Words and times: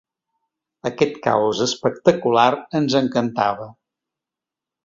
Aquest 0.89 1.19
caos 1.27 1.61
espectacular 1.67 2.49
ens 2.81 2.99
encantava. 3.05 3.73